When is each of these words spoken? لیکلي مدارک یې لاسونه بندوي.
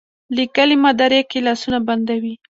لیکلي 0.37 0.77
مدارک 0.83 1.27
یې 1.33 1.39
لاسونه 1.47 1.79
بندوي. 1.87 2.33